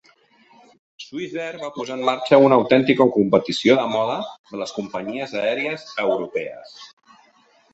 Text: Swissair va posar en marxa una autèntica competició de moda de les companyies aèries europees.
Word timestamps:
Swissair 1.03 1.49
va 1.63 1.69
posar 1.75 1.97
en 1.97 2.01
marxa 2.07 2.39
una 2.45 2.57
autèntica 2.61 3.07
competició 3.17 3.75
de 3.81 3.83
moda 3.93 4.17
de 4.53 4.63
les 4.63 4.75
companyies 4.79 5.37
aèries 5.45 5.85
europees. 6.07 6.75